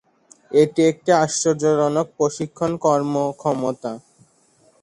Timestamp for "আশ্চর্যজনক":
1.23-2.07